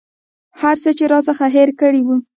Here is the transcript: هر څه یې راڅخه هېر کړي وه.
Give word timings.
هر 0.59 0.75
څه 0.83 0.89
یې 0.97 1.05
راڅخه 1.11 1.47
هېر 1.55 1.69
کړي 1.81 2.01
وه. 2.07 2.17